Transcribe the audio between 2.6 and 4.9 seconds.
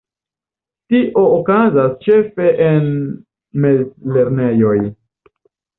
en mezlernejoj.